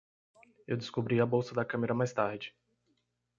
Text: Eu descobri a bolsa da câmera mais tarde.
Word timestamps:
Eu 0.65 0.77
descobri 0.77 1.21
a 1.21 1.27
bolsa 1.27 1.53
da 1.53 1.63
câmera 1.63 1.93
mais 1.93 2.11
tarde. 2.11 2.55